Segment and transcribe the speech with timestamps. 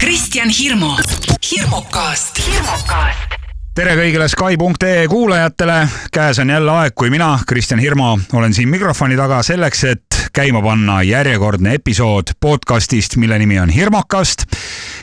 [0.00, 0.90] Kristjan Hirmu,
[1.50, 3.34] hirmukast, hirmukast.
[3.76, 5.74] Tere kõigile Sky.ee kuulajatele,
[6.12, 10.62] käes on jälle aeg, kui mina, Kristjan Hirmu, olen siin mikrofoni taga selleks, et käima
[10.64, 14.46] panna järjekordne episood podcastist, mille nimi on Hirmukast.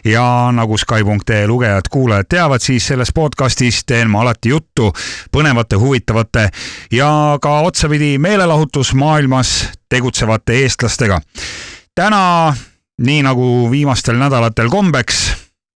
[0.05, 4.93] ja nagu Sky.ee lugejad-kuulajad teavad, siis selles podcastis teen ma alati juttu
[5.31, 6.49] põnevate, huvitavate
[6.91, 11.21] ja ka otsapidi meelelahutusmaailmas tegutsevate eestlastega.
[11.95, 12.55] täna,
[12.97, 15.17] nii nagu viimastel nädalatel kombeks,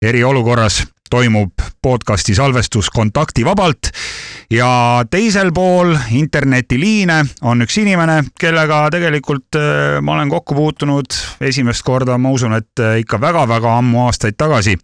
[0.02, 1.52] eriolukorras toimub
[1.82, 3.92] podcasti salvestus kontaktivabalt
[4.50, 4.70] ja
[5.10, 12.18] teisel pool internetiliine on üks inimene, kellega tegelikult äh, ma olen kokku puutunud esimest korda,
[12.18, 14.78] ma usun, et äh, ikka väga-väga ammu aastaid tagasi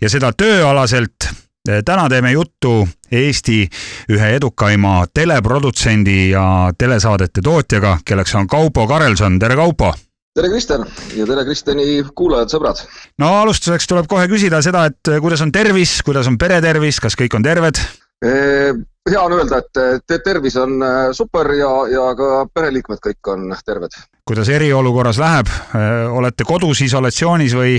[0.00, 1.30] ja seda tööalaselt.
[1.68, 2.82] Äh, täna teeme juttu
[3.14, 3.62] Eesti
[4.10, 9.94] ühe edukaima teleprodutsendi ja telesaadete tootjaga, kelleks on Kaupo Karelson, tere Kaupo
[10.34, 12.80] tere, Kristjan ja tere Kristjani kuulajad, sõbrad!
[13.22, 16.98] no alustuseks tuleb kohe küsida seda, et eh, kuidas on tervis, kuidas on pere tervis,
[17.02, 17.78] kas kõik on terved?
[18.24, 23.94] hea on öelda, et tervis on eh, super ja, ja ka pereliikmed kõik on terved.
[24.26, 27.78] kuidas eriolukorras läheb, eh, olete kodus isolatsioonis või,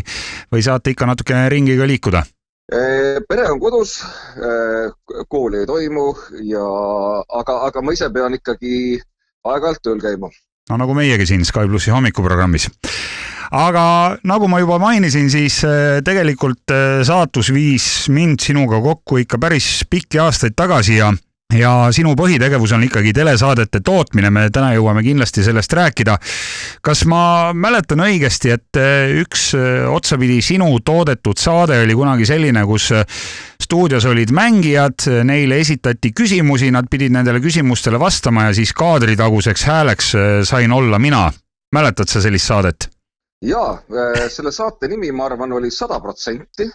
[0.54, 2.24] või saate ikka natukene ringi ka liikuda?
[2.66, 4.00] pere on kodus,
[5.30, 6.06] kooli ei toimu
[6.50, 6.64] ja,
[7.38, 8.98] aga, aga ma ise pean ikkagi
[9.46, 10.32] aeg-ajalt tööl käima
[10.70, 12.70] no nagu meiegi siin Sky plussi hommikuprogrammis.
[13.56, 19.38] aga nagu ma juba mainisin, siis äh, tegelikult äh, saatus viis mind sinuga kokku ikka
[19.42, 21.14] päris pikki aastaid tagasi ja
[21.54, 26.18] ja sinu põhitegevus on ikkagi telesaadete tootmine, me täna jõuame kindlasti sellest rääkida.
[26.82, 32.66] kas ma mäletan õigesti, et eh, üks eh, otsapidi sinu toodetud saade oli kunagi selline,
[32.66, 33.06] kus eh,
[33.62, 40.14] stuudios olid mängijad, neile esitati küsimusi, nad pidid nendele küsimustele vastama ja siis kaadritaguseks hääleks
[40.44, 41.32] sain olla mina.
[41.76, 42.90] mäletad sa sellist saadet?
[43.42, 43.82] jaa,
[44.30, 46.70] selle saate nimi, ma arvan, oli Sada protsenti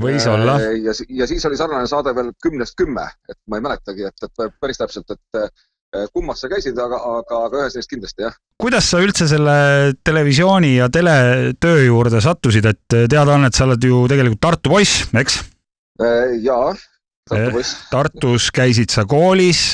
[0.00, 0.58] võis olla.
[0.60, 4.26] Äh, ja, ja siis oli sarnane saade veel kümnest kümme, et ma ei mäletagi, et,
[4.26, 8.34] et päris täpselt, et äh, kummas sa käisid, aga, aga, aga ühes neist kindlasti jah.
[8.60, 9.56] kuidas sa üldse selle
[10.04, 15.06] televisiooni ja teletöö juurde sattusid, et teada on, et sa oled ju tegelikult Tartu poiss,
[15.16, 15.40] eks?
[16.02, 16.74] Äh, jaa,
[17.26, 17.80] Tartu poiss.
[17.90, 19.72] Tartus käisid sa koolis.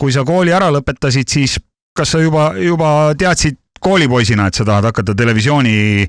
[0.00, 1.60] kui sa kooli ära lõpetasid, siis
[1.96, 6.06] kas sa juba, juba teadsid koolipoisina, et sa tahad hakata televisiooni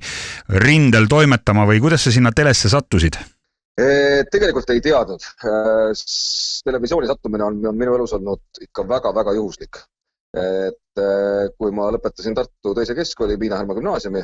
[0.63, 3.19] rindel toimetama või kuidas sa sinna telesse sattusid?
[3.77, 5.21] tegelikult ei teadnud.
[6.65, 9.77] televisiooni sattumine on, on minu elus olnud ikka väga-väga juhuslik.
[10.37, 11.01] et
[11.57, 14.23] kui ma lõpetasin Tartu teise keskkooli, Piina Härma gümnaasiumi,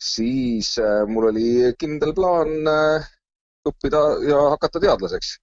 [0.00, 0.76] siis
[1.08, 2.54] mul oli kindel plaan
[3.68, 5.36] õppida ja hakata teadlaseks.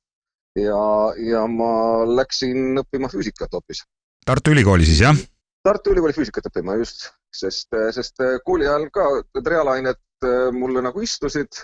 [0.55, 0.81] ja,
[1.19, 3.83] ja ma läksin õppima füüsikat hoopis.
[4.25, 5.19] Tartu Ülikooli siis, jah?
[5.63, 9.09] Tartu Ülikooli füüsikat õppima, just sest, sest äh, kooli ajal ka
[9.45, 11.61] reaalained äh, mulle nagu istusid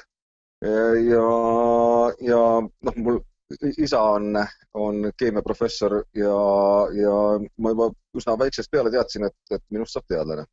[0.65, 1.23] ja,
[2.23, 3.17] ja noh, mul
[3.77, 4.37] isa on,
[4.73, 6.35] on keemiaprofessor ja,
[6.97, 7.15] ja
[7.61, 10.45] ma juba üsna väiksest peale teadsin, et, et minust saab teadlane.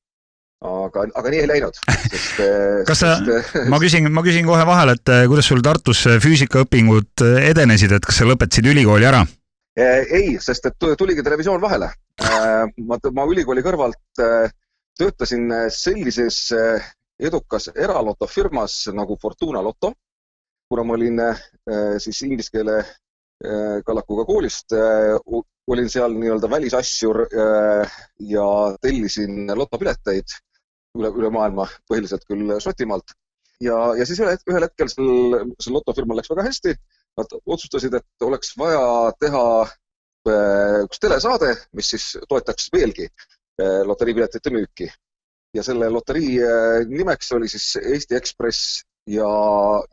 [0.63, 1.79] aga, aga nii ei läinud,
[2.11, 2.43] sest.
[2.91, 3.15] Kas sa,
[3.73, 8.29] ma küsin, ma küsin kohe vahele, et kuidas sul Tartus füüsikaõpingud edenesid, et kas sa
[8.29, 9.25] lõpetasid ülikooli ära?
[9.73, 11.89] ei, sest et tuligi televisioon vahele.
[12.85, 14.21] ma, ma ülikooli kõrvalt
[15.03, 16.83] töötasin äh, sellises äh,
[17.19, 19.93] edukas eralotofirmas nagu Fortuna Loto.
[20.69, 21.41] kuna ma olin äh,
[21.99, 22.85] siis inglise keele
[23.87, 24.71] kallakuga koolist,
[25.67, 27.25] olin seal nii-öelda välisassjur
[28.31, 28.45] ja
[28.85, 30.37] tellisin lotopileteid
[30.95, 33.17] üle, üle maailma, põhiliselt küll Šotimaalt.
[33.67, 35.11] ja, ja siis ühel, ühel hetkel sel,
[35.59, 36.77] sel lotofirmal läks väga hästi.
[37.19, 39.45] Nad otsustasid, et oleks vaja teha
[40.87, 43.11] üks telesaade, mis siis toetaks veelgi
[43.87, 44.91] loteriipiletite müüki.
[45.53, 49.29] ja selle loterii eh, nimeks oli siis Eesti Ekspress ja,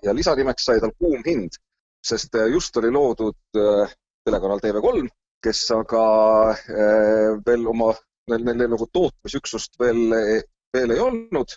[0.03, 1.57] ja lisanimeks sai tal Kuum hind,
[2.05, 3.59] sest eh, just oli loodud
[4.23, 5.09] telekanal TV3,
[5.43, 6.03] kes aga
[7.47, 7.91] veel oma,
[8.31, 10.15] neil, neil nagu tootmisüksust veel,
[10.75, 11.55] veel ei olnud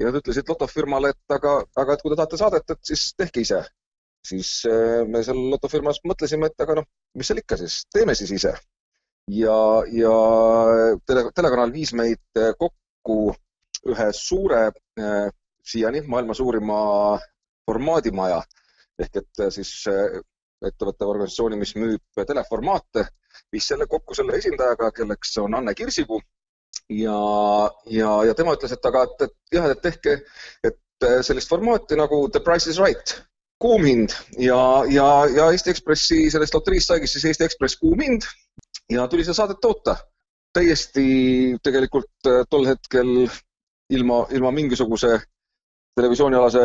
[0.00, 3.46] ja nad ütlesid lotofirmale, et aga, aga et kui te tahate saadet, et siis tehke
[3.46, 3.62] ise.
[4.24, 4.50] siis
[5.06, 8.54] me seal lotofirmas mõtlesime, et aga noh, mis seal ikka siis, teeme siis ise
[9.28, 9.58] ja,
[9.92, 10.16] ja
[11.06, 13.34] tele, telekanal viis meid eh, kokku
[13.88, 15.30] ühe suure eh,,
[15.64, 16.78] siiani maailma suurima
[17.66, 18.42] formaadimaja.
[19.00, 20.20] Ehk et eh, siis eh,
[20.64, 23.08] ettevõtte organisatsiooni, mis müüb teleformaate,
[23.52, 26.20] viis selle kokku selle esindajaga, kelleks on Anne Kirsipuu.
[26.90, 27.18] ja,
[27.90, 30.18] ja, ja tema ütles, et aga, et, et jah, et tehke,
[30.64, 33.14] et sellist formaati nagu The Price is Right,
[33.60, 38.26] kuumhind ja, ja, ja Eesti Ekspressi sellest loteriist saigi siis Eesti Ekspress kuumhind
[38.92, 39.96] ja tuli seda saadet toota.
[40.54, 43.08] täiesti tegelikult äh, tol hetkel
[43.90, 45.18] ilma, ilma mingisuguse
[45.96, 46.60] televisioonialase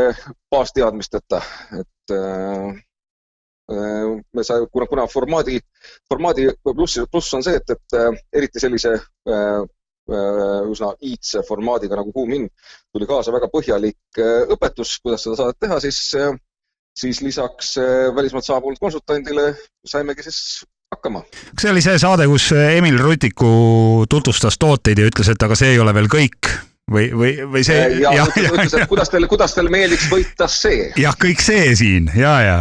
[0.51, 1.41] baasteadmisteta,
[1.79, 2.13] et
[4.33, 5.59] me sai, kuna, kuna formaadi,
[6.09, 7.97] formaadi pluss, pluss on see, et, et
[8.41, 8.95] eriti sellise
[10.09, 12.49] üsna iidse formaadiga nagu Kuum hind
[12.93, 14.21] tuli kaasa väga põhjalik
[14.55, 15.99] õpetus, kuidas seda saadet teha, siis,
[16.97, 17.75] siis lisaks
[18.17, 19.51] välismaalt saabunud konsultandile
[19.85, 20.41] saimegi siis
[20.91, 21.21] hakkama.
[21.53, 23.51] kas see oli see saade, kus Emil Rutiku
[24.09, 26.49] tutvustas tooteid ja ütles, et aga see ei ole veel kõik?
[26.89, 27.77] või, või, või see.
[28.01, 30.87] ja, ja, ja ütles, et kuidas teile, kuidas teile meeldiks võita see.
[30.99, 32.55] jah, kõik see siin ja, ja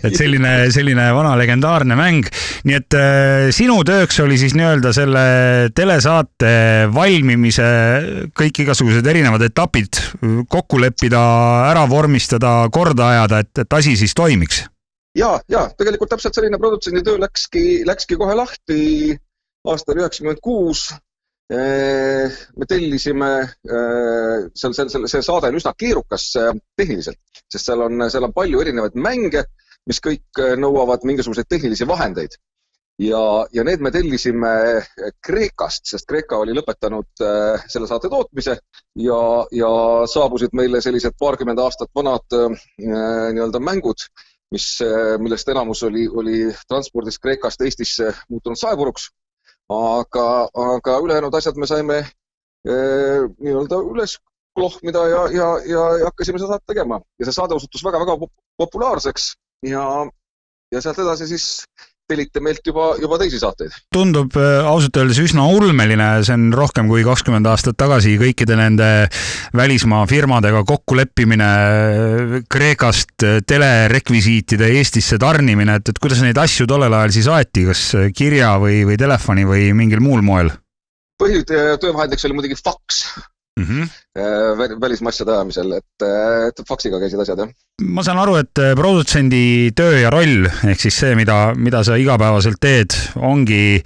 [0.00, 2.30] et selline, selline vana legendaarne mäng.
[2.68, 5.26] nii et äh, sinu tööks oli siis nii-öelda selle
[5.76, 6.54] telesaate
[6.94, 7.68] valmimise
[8.36, 10.00] kõik igasugused erinevad etapid
[10.48, 11.20] kokku leppida,
[11.68, 14.64] ära vormistada, korda ajada, et, et asi siis toimiks
[15.16, 18.80] ja, ja tegelikult täpselt selline produtsendi töö läkski, läkski kohe lahti
[19.66, 20.88] aastal üheksakümmend kuus.
[21.48, 23.28] me tellisime,
[23.62, 28.64] seal, seal, seal, see saade on üsna keerukas tehniliselt, sest seal on, seal on palju
[28.64, 29.44] erinevaid mänge,
[29.86, 32.34] mis kõik nõuavad mingisuguseid tehnilisi vahendeid.
[32.98, 33.22] ja,
[33.52, 34.52] ja need me tellisime
[35.22, 37.22] Kreekast, sest Kreeka oli lõpetanud
[37.68, 38.56] selle saate tootmise
[39.06, 39.20] ja,
[39.52, 39.70] ja
[40.10, 42.40] saabusid meile sellised paarkümmend aastat vanad
[42.80, 44.08] nii-öelda mängud
[44.56, 49.10] mis, eh, millest enamus oli, oli transpordis Kreekast Eestisse muutunud saepuruks.
[49.68, 50.24] aga,
[50.62, 54.14] aga ülejäänud asjad me saime eh, nii-öelda üles
[54.56, 58.14] klohmida ja, ja, ja, ja hakkasime seda tegema ja see saade osutus väga-väga
[58.62, 59.32] populaarseks
[59.66, 59.82] ja,
[60.72, 61.48] ja sealt edasi siis
[62.06, 63.74] tellite meilt juba, juba teisi saateid.
[63.94, 68.88] tundub äh, ausalt öeldes üsna ulmeline, see on rohkem kui kakskümmend aastat tagasi kõikide nende
[69.56, 76.94] välismaa firmadega kokkuleppimine, äh, Kreekast äh, telerekvisiitide Eestisse tarnimine, et, et kuidas neid asju tollel
[76.94, 77.86] ajal siis aeti, kas
[78.16, 80.54] kirja või, või telefoni või mingil muul moel?
[81.16, 83.06] põhitöövahendiks oli muidugi faks
[83.56, 84.80] mm -hmm.
[84.80, 86.04] välismaasjade ajamisel, et,
[86.48, 87.48] et faksiga käisid asjad, jah.
[87.82, 91.96] ma saan aru, et äh, produtsendi töö ja roll ehk siis see, mida, mida sa
[91.96, 93.82] igapäevaselt teed, ongi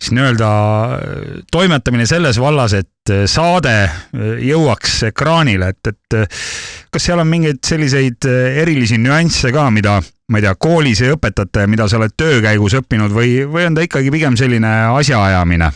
[0.00, 0.50] siis nii-öelda
[0.84, 2.92] äh, toimetamine selles vallas, et
[3.30, 3.90] saade
[4.42, 6.32] jõuaks ekraanile, et, et
[6.90, 11.62] kas seal on mingeid selliseid erilisi nüansse ka, mida ma ei tea, koolis ei õpetata
[11.62, 15.70] ja mida sa oled töö käigus õppinud või, või on ta ikkagi pigem selline asjaajamine?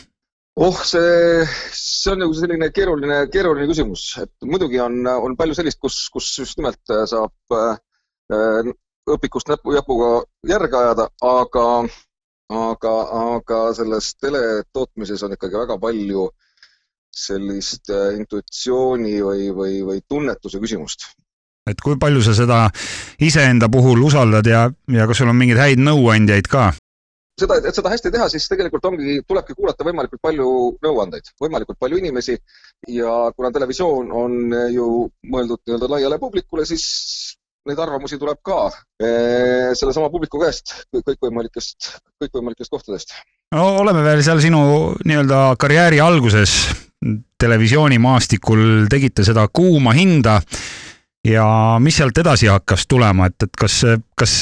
[0.61, 5.81] Oh, see, see on nagu selline keeruline, keeruline küsimus, et muidugi on, on palju sellist,
[5.81, 8.69] kus, kus just nimelt äh, saab äh,
[9.11, 10.13] õpikust näpu, jäpuga
[10.49, 11.67] järge ajada, aga,
[12.61, 12.95] aga,
[13.37, 16.29] aga selles teletootmises on ikkagi väga palju
[17.17, 21.11] sellist äh, intuitsiooni või, või, või tunnetuse küsimust
[21.71, 22.61] et kui palju sa seda
[23.23, 26.71] iseenda puhul usaldad ja, ja kas sul on mingeid häid nõuandjaid ka?
[27.41, 30.49] Seda, et seda hästi teha, siis tegelikult ongi, tulebki kuulata võimalikult palju
[30.85, 32.37] nõuandeid, võimalikult palju inimesi.
[32.93, 34.89] Ja kuna televisioon on ju
[35.33, 36.87] mõeldud nii-öelda laiale publikule, siis
[37.69, 41.91] neid arvamusi tuleb ka eh, sellesama publiku käest, kõikvõimalikest,
[42.23, 43.17] kõikvõimalikest kohtadest.
[43.55, 44.63] no oleme veel seal sinu
[45.05, 46.63] nii-öelda karjääri alguses.
[47.41, 50.35] Televisioonimaastikul, tegite seda kuuma hinda
[51.27, 51.45] ja
[51.83, 53.81] mis sealt edasi hakkas tulema, et, et kas,
[54.17, 54.35] kas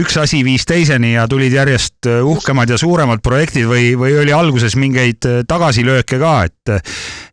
[0.00, 4.74] üks asi viis teiseni ja tulid järjest uhkemad ja suuremad projektid või, või oli alguses
[4.76, 6.74] mingeid tagasilööke ka, et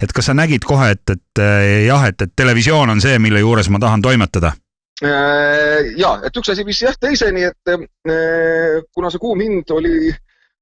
[0.04, 1.46] et kas sa nägid kohe, et, et
[1.88, 4.54] jah, et, et televisioon on see, mille juures ma tahan toimetada?
[5.04, 10.14] Äh, ja, et üks asi viis jah teiseni, et äh, kuna see kuum hind oli,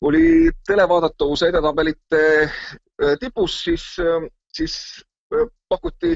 [0.07, 0.25] oli
[0.67, 3.85] televaadatavuse edetabelite äh, tipus, siis,
[4.55, 4.77] siis
[5.69, 6.15] pakuti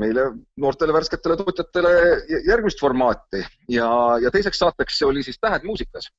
[0.00, 0.26] meile
[0.60, 1.92] noortele värsketele tootjatele
[2.48, 3.42] järgmist formaati
[3.72, 3.90] ja,
[4.22, 6.10] ja teiseks saateks see oli siis Tähed muusikas.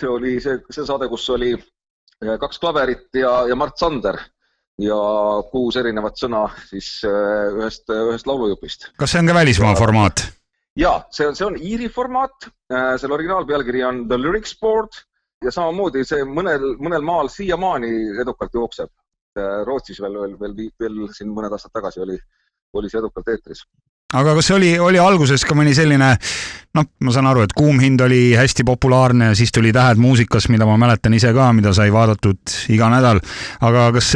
[0.00, 4.18] see oli see, see saade, kus oli eh, kaks klaverit ja, ja Mart Sander
[4.80, 5.00] ja
[5.50, 8.90] kuus erinevat sõna siis eh, ühest, ühest laulujupist.
[9.00, 10.24] kas see on ka välismaa formaat?
[10.78, 15.02] ja see on, see on Iiri formaat, eh, selle originaalpealkiri on The Lyrics Board
[15.44, 18.90] ja samamoodi see mõnel, mõnel maal siiamaani edukalt jookseb.
[19.64, 22.16] Rootsis veel, veel, veel, veel siin mõned aastad tagasi oli
[22.74, 23.64] oli see edukalt eetris
[24.16, 26.08] aga kas oli, oli alguses ka mõni selline,
[26.76, 30.48] noh, ma saan aru, et Kuum hind oli hästi populaarne ja siis tuli Tähed muusikas,
[30.50, 33.20] mida ma mäletan ise ka, mida sai vaadatud iga nädal.
[33.66, 34.12] aga kas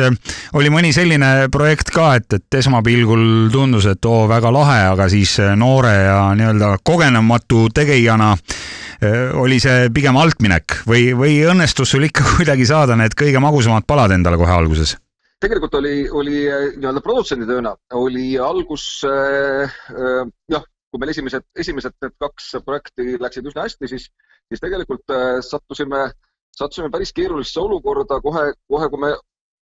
[0.58, 5.36] oli mõni selline projekt ka, et, et esmapilgul tundus, et oo, väga lahe, aga siis
[5.56, 12.26] noore ja nii-öelda kogenematu tegijana eh, oli see pigem altminek või, või õnnestus sul ikka
[12.34, 14.98] kuidagi saada need kõige magusamad palad endale kohe alguses?
[15.44, 21.46] Tegelikult oli, oli äh, nii-öelda produtsendi tööna oli algus äh, äh, jah, kui meil esimesed,
[21.58, 24.08] esimesed need kaks projekti läksid üsna hästi, siis,
[24.48, 26.06] siis tegelikult äh, sattusime,
[26.54, 29.14] sattusime päris keerulisse olukorda kohe, kohe kui me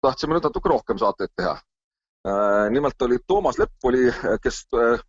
[0.04, 2.68] tahtsime nüüd natuke rohkem saateid teha äh,.
[2.74, 4.08] nimelt oli Toomas Lepp oli,
[4.44, 5.00] kes äh,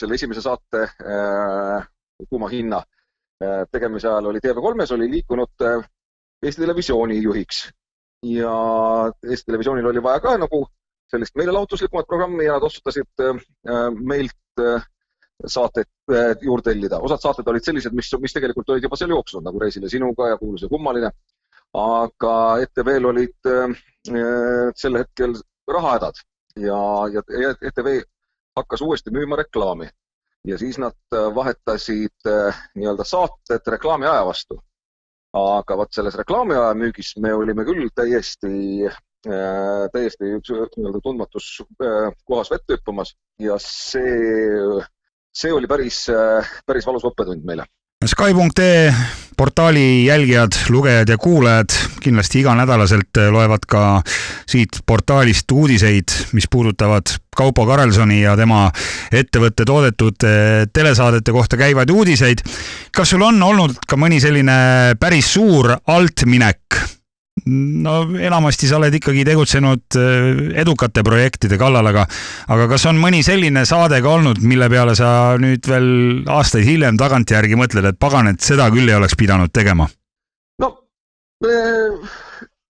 [0.00, 1.86] selle esimese saate äh,
[2.28, 2.82] Kuuma hinna
[3.42, 5.88] äh, tegemise ajal oli TV3-s oli liikunud äh,
[6.42, 7.66] Eesti Televisiooni juhiks
[8.22, 8.52] ja
[9.30, 10.66] Eesti Televisioonil oli vaja ka nagu
[11.10, 13.40] sellist meelelahutuslikumat programmi ja nad otsustasid äh,
[13.98, 14.86] meilt äh,
[15.46, 16.98] saateid äh, juurde tellida.
[16.98, 20.38] osad saated olid sellised, mis, mis tegelikult olid juba seal jooksnud, nagu Reisile sinuga ja
[20.38, 21.10] Kuulus ja kummaline.
[21.76, 22.32] aga
[22.62, 23.48] ETV-l olid
[24.80, 25.34] sel hetkel
[25.68, 26.20] rahahädad
[26.62, 26.78] ja,
[27.12, 27.22] ja
[27.68, 27.88] ETV
[28.56, 29.88] hakkas uuesti müüma reklaami
[30.46, 32.30] ja siis nad vahetasid
[32.78, 34.60] nii-öelda saated reklaamiaja vastu.
[35.36, 38.88] Aga vot selles reklaamiaja müügis me olime küll täiesti
[39.26, 41.46] Äh, täiesti nii-öelda tundmatus
[41.82, 44.04] äh, kohas vett hüppamas ja see,
[45.34, 47.66] see oli päris, äh, päris valus õppetund meile.
[48.06, 48.92] Sky.ee
[49.36, 54.02] portaali jälgijad, lugejad ja kuulajad kindlasti iganädalaselt loevad ka
[54.48, 58.70] siit portaalist uudiseid, mis puudutavad Kaupo Karelsoni ja tema
[59.12, 60.24] ettevõtte toodetud
[60.72, 62.40] telesaadete kohta käivaid uudiseid.
[62.90, 66.95] kas sul on olnud ka mõni selline päris suur altminek
[67.44, 70.28] no enamasti sa oled ikkagi tegutsenud äh,
[70.62, 72.06] edukate projektide kallal, aga
[72.54, 75.90] aga kas on mõni selline saade ka olnud, mille peale sa nüüd veel
[76.32, 79.88] aastaid hiljem tagantjärgi mõtled, et pagan, et seda küll ei oleks pidanud tegema?
[80.64, 80.72] no
[81.44, 82.14] äh,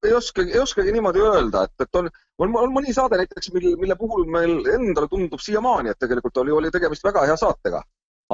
[0.07, 2.11] ei oskagi, ei oskagi niimoodi öelda, et, et on,
[2.43, 6.55] on, on mõni saade näiteks, mille, mille puhul meil endale tundub siiamaani, et tegelikult oli,
[6.55, 7.85] oli tegemist väga hea saatega,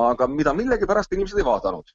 [0.01, 1.93] aga mida millegipärast inimesed ei vaadanud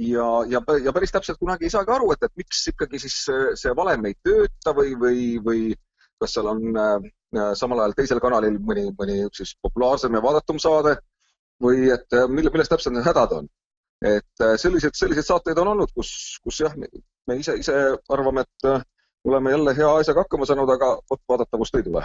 [0.00, 3.16] ja, ja, ja päris täpselt kunagi ei saagi aru, et, et miks ikkagi siis
[3.60, 5.62] see valem ei tööta või, või, või
[6.20, 6.98] kas seal on äh,
[7.58, 10.96] samal ajal teisel kanalil mõni, mõni siis populaarsem ja vaadatum saade
[11.62, 13.48] või et äh, mille, milles täpselt need hädad on.
[14.04, 17.76] et äh, selliseid, selliseid saateid on olnud, kus, kus jah, me ise, ise
[18.08, 18.84] arvame, et äh,
[19.28, 22.04] oleme jälle hea asjaga hakkama saanud, aga vot vaadata, kust ei tule.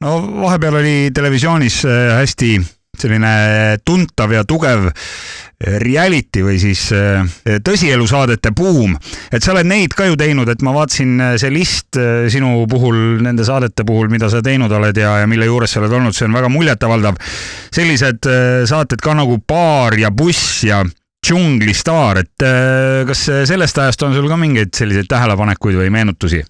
[0.00, 2.54] no vahepeal oli televisioonis äh, hästi
[3.00, 4.90] selline tuntav ja tugev
[5.60, 7.20] reality või siis äh,
[7.64, 8.94] tõsielusaadete buum,
[9.32, 12.64] et sa oled neid ka ju teinud, et ma vaatasin äh, see list äh, sinu
[12.70, 16.16] puhul, nende saadete puhul, mida sa teinud oled ja, ja mille juures sa oled olnud,
[16.16, 17.20] see on väga muljetavaldav.
[17.74, 18.26] sellised
[18.68, 20.80] saated ka nagu Baar ja Buss ja
[21.20, 22.44] Džunglistaar, et
[23.06, 26.40] kas sellest ajast on sul ka mingeid selliseid tähelepanekuid või meenutusi?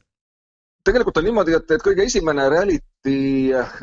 [0.84, 3.16] Tegelikult on niimoodi, et, et kõige esimene reality,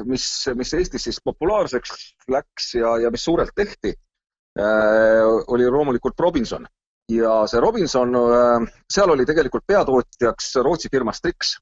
[0.10, 0.26] mis,
[0.58, 1.94] mis Eestis siis populaarseks
[2.34, 5.22] läks ja, ja mis suurelt tehti äh,,
[5.54, 6.68] oli loomulikult Robinson.
[7.12, 11.56] ja see Robinson äh,, seal oli tegelikult peatootjaks Rootsi firma Strix,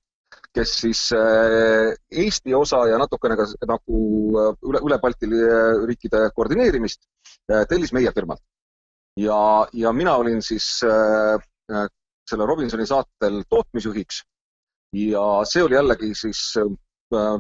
[0.56, 4.00] kes siis äh, Eesti osa ja natukene ka nagu
[4.70, 5.30] üle, üle Balti
[5.86, 7.04] riikide koordineerimist
[7.52, 8.42] äh, tellis meie firmalt.
[9.20, 11.88] ja, ja mina olin siis äh
[12.26, 14.24] selle Robinsoni saatel tootmisjuhiks
[14.96, 16.70] ja see oli jällegi siis äh,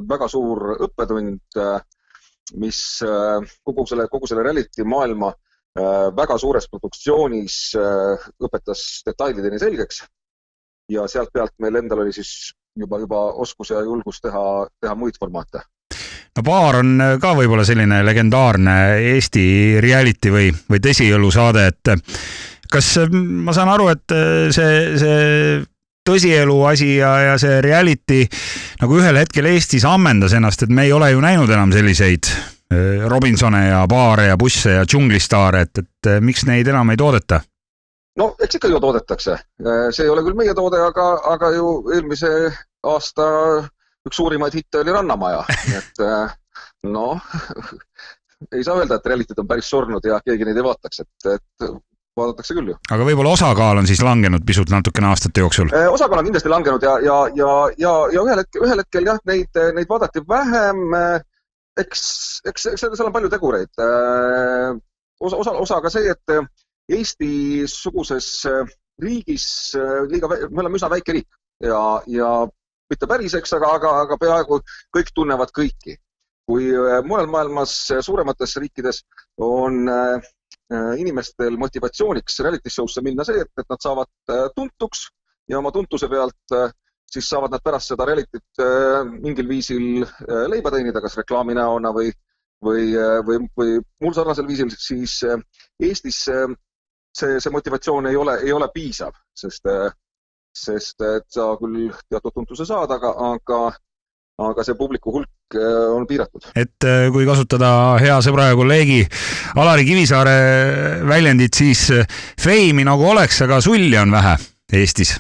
[0.09, 1.79] väga suur õppetund, äh,
[2.61, 5.33] mis äh, kogu selle, kogu selle reality maailma
[6.15, 7.55] väga suures produktsioonis
[8.47, 10.05] õpetas detailideni selgeks.
[10.87, 14.43] ja sealt pealt meil endal oli siis juba, juba oskus ja julgus teha,
[14.79, 15.65] teha muid formaate
[16.37, 18.77] no Baar on ka võib-olla selline legendaarne
[19.17, 21.93] Eesti reality või, või tõsiõlusaade, et
[22.71, 24.15] kas ma saan aru, et
[24.55, 25.59] see, see
[26.05, 28.23] tõsielu asi ja, ja see reality
[28.81, 33.05] nagu ühel hetkel Eestis ammendas ennast, et me ei ole ju näinud enam selliseid äh,
[33.09, 37.41] Robinsone ja baare ja busse ja džunglistaare, et, et äh, miks neid enam ei toodeta?
[38.19, 41.71] no eks ikka ju toodetakse, äh, see ei ole küll meie toode, aga, aga ju
[41.95, 42.31] eelmise
[42.85, 43.25] aasta
[44.05, 45.41] üks suurimaid hitte oli Rannamaja,
[45.79, 46.05] et
[46.85, 47.33] noh,
[48.53, 51.69] ei saa öelda, et reality'd on päris surnud ja keegi neid ei vaataks, et, et
[52.19, 52.75] vaadatakse küll ju.
[52.95, 55.71] aga võib-olla osakaal on siis langenud pisut natukene aastate jooksul?
[55.75, 59.21] Äh, osakaal on kindlasti langenud ja, ja, ja, ja, ja ühel hetkel, ühel hetkel jah,
[59.29, 60.83] neid, neid vaadati vähem.
[60.99, 61.17] Äh,
[61.83, 62.05] eks,
[62.47, 63.71] eks, eks seal on palju tegureid.
[63.83, 64.77] Äh,
[65.19, 66.37] osa, osa, osa ka see, et
[66.95, 68.29] Eesti-suguses
[69.01, 69.47] riigis
[70.11, 72.27] liiga, me oleme üsna väike riik ja, ja
[72.93, 74.59] mitte päris, eks, aga, aga, aga peaaegu
[74.95, 75.97] kõik tunnevad kõiki.
[76.45, 76.67] kui
[77.09, 77.71] mujal maailmas
[78.05, 78.99] suuremates riikides
[79.41, 79.89] on
[80.97, 85.07] inimestel motivatsiooniks reality show'sse minna see, et, et nad saavad äh, tuntuks
[85.49, 86.71] ja oma tuntuse pealt äh,
[87.11, 88.63] siis saavad nad pärast seda reality't
[89.21, 90.01] mingil viisil
[90.49, 92.09] leiba teenida, kas reklaami näona või,
[92.65, 92.87] või,
[93.27, 95.19] või, või muul sarnasel viisil, siis
[95.79, 99.69] Eestis see, see motivatsioon ei ole, ei ole piisav, sest,
[100.65, 103.61] sest et sa küll teatud tuntuse saad, aga, aga
[104.37, 106.49] aga see publiku hulk äh, on piiratud.
[106.55, 107.69] et äh, kui kasutada
[108.01, 109.03] hea sõbra ja kolleegi
[109.55, 110.39] Alari Kivisaare
[111.07, 112.07] väljendit, siis äh,
[112.41, 114.35] feimi nagu oleks, aga sulli on vähe
[114.73, 115.15] Eestis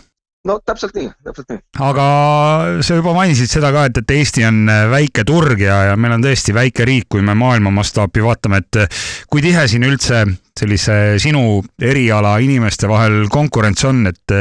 [0.45, 1.61] no täpselt nii, täpselt nii.
[1.85, 2.07] aga
[2.85, 6.25] sa juba mainisid seda ka, et, et Eesti on väike turg ja, ja meil on
[6.25, 8.97] tõesti väike riik, kui me maailma mastaapi vaatame, et
[9.29, 14.37] kui tihe siin üldse sellise sinu eriala inimeste vahel konkurents on, et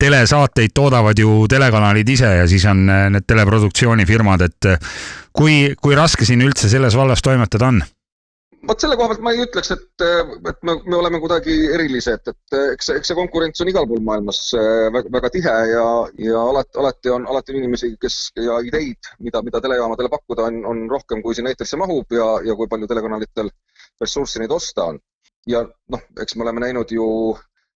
[0.00, 4.70] telesaateid toodavad ju telekanalid ise ja siis on need teleproduktsioonifirmad, et
[5.32, 7.82] kui, kui raske siin üldse selles vallas toimetada on?
[8.68, 10.04] vot selle koha pealt ma ei ütleks, et,
[10.50, 14.40] et me, me oleme kuidagi erilised, et eks, eks see konkurents on igal pool maailmas
[14.58, 15.84] äh, väga, väga tihe ja,
[16.28, 20.62] ja alati, alati on, alati on inimesi, kes ja ideid, mida, mida telejaamadele pakkuda on,
[20.70, 23.52] on rohkem, kui sinna eetrisse mahub ja, ja kui palju telekanalitel
[24.02, 25.02] ressurssi neid osta on.
[25.50, 25.60] ja
[25.92, 27.06] noh, eks me oleme näinud ju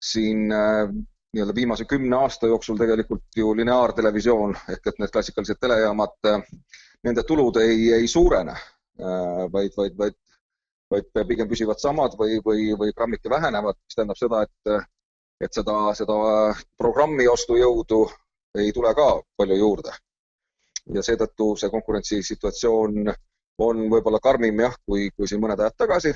[0.03, 0.87] siin äh,
[1.37, 6.41] nii-öelda viimase kümne aasta jooksul tegelikult ju lineaartelevisioon ehk et need klassikalised telejaamad, äh,
[7.05, 8.55] nende tulud ei, ei suurene,
[9.53, 10.15] vaid, vaid, vaid
[10.91, 14.87] vaid pigem püsivad samad või, või, või grammike vähenevad, mis tähendab seda, et,
[15.43, 16.17] et seda, seda
[16.79, 18.05] programmi ostujõudu
[18.63, 19.95] ei tule ka palju juurde.
[20.95, 23.09] ja seetõttu see konkurentsisituatsioon
[23.65, 26.13] on võib-olla karmim jah, kui, kui siin mõned ajad tagasi,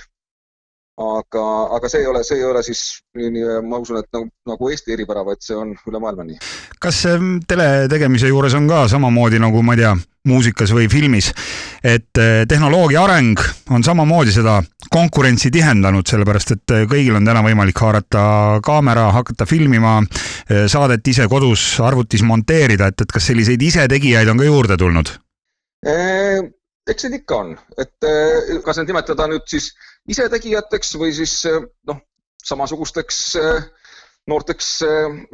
[0.97, 1.45] aga,
[1.77, 2.83] aga see ei ole, see ei ole siis
[3.17, 6.39] nii, ma usun, et nagu, nagu Eesti eripära, vaid see on üle maailma nii.
[6.81, 7.03] kas
[7.47, 9.95] tele tegemise juures on ka samamoodi nagu ma ei tea,
[10.27, 11.31] muusikas või filmis,
[11.83, 13.41] et eh, tehnoloogia areng
[13.73, 14.59] on samamoodi seda
[14.91, 18.23] konkurentsi tihendanud, sellepärast et eh, kõigil on täna võimalik haarata
[18.65, 19.97] kaamera, hakata filmima,
[20.49, 25.15] eh, saadet ise kodus arvutis monteerida, et, et kas selliseid isetegijaid on ka juurde tulnud?
[26.89, 28.09] Eks neid ikka on, et
[28.65, 29.69] kas need nimetada nüüd siis
[30.09, 31.35] isetegijateks või siis
[31.87, 32.01] noh,
[32.41, 33.19] samasugusteks
[34.29, 34.69] noorteks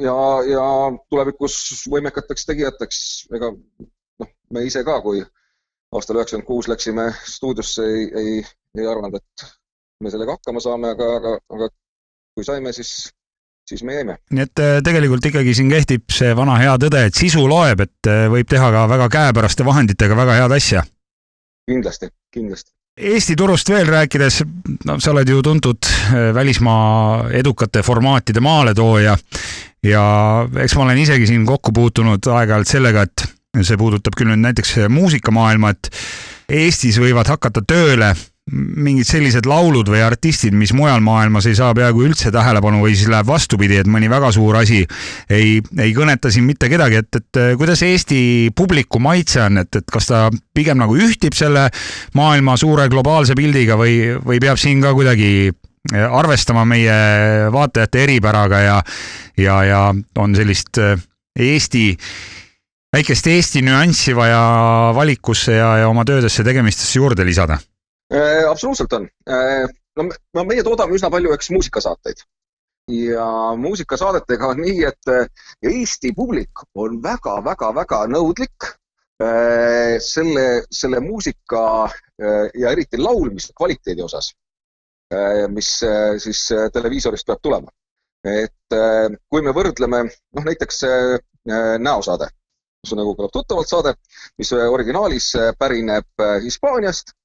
[0.04, 0.66] ja, ja
[1.12, 3.00] tulevikus võimekateks tegijateks,
[3.36, 5.24] ega noh, me ise ka, kui
[5.96, 8.34] aastal üheksakümmend kuus läksime stuudiosse, ei, ei,
[8.78, 9.48] ei arvanud, et
[10.04, 11.70] me sellega hakkama saame, aga, aga, aga
[12.38, 12.92] kui saime, siis,
[13.70, 14.18] siis me jäime.
[14.32, 18.52] nii et tegelikult ikkagi siin kehtib see vana hea tõde, et sisu loeb, et võib
[18.52, 20.84] teha ka väga käepäraste vahenditega väga head asja.
[21.72, 22.72] Kindlasti, kindlasti.
[22.98, 24.40] Eesti turust veel rääkides,
[24.90, 29.18] no sa oled ju tuntud äh, välismaa edukate formaatide maaletooja
[29.86, 30.06] ja
[30.64, 33.28] eks ma olen isegi siin kokku puutunud aeg-ajalt sellega, et
[33.62, 35.92] see puudutab küll nüüd näiteks muusikamaailma, et
[36.48, 38.14] Eestis võivad hakata tööle
[38.52, 43.10] mingid sellised laulud või artistid, mis mujal maailmas ei saa peaaegu üldse tähelepanu või siis
[43.12, 44.80] läheb vastupidi, et mõni väga suur asi
[45.30, 48.22] ei, ei kõneta siin mitte kedagi, et, et kuidas Eesti
[48.56, 50.24] publiku maitse on, et, et kas ta
[50.56, 51.68] pigem nagu ühtib selle
[52.16, 55.52] maailma suure globaalse pildiga või, või peab siin ka kuidagi
[55.92, 56.98] arvestama meie
[57.52, 58.82] vaatajate eripäraga ja,
[59.40, 59.84] ja, ja
[60.20, 60.80] on sellist
[61.38, 61.86] Eesti,
[62.96, 64.44] väikest Eesti nüanssi vaja
[64.96, 67.60] valikusse ja, ja oma töödesse, tegemistesse juurde lisada
[68.50, 69.10] absoluutselt on.
[69.30, 69.68] Äh,
[69.98, 72.24] no meie toodame üsna palju, eks, muusikasaateid
[72.88, 73.28] ja
[73.60, 75.26] muusikasaadetega on nii, et äh,
[75.68, 78.74] Eesti publik on väga-väga-väga nõudlik
[79.18, 81.62] selle, selle muusika
[82.54, 84.28] ja eriti laulmise kvaliteedi osas,
[85.50, 85.72] mis
[86.22, 86.42] siis
[86.76, 87.74] televiisorist peab tulema.
[88.30, 88.78] et
[89.26, 90.04] kui me võrdleme,
[90.38, 90.84] noh näiteks
[91.82, 92.30] näosaade,
[92.86, 93.96] mis on nagu kõlab tuttavalt saade,
[94.38, 97.18] mis originaalis pärineb Hispaaniast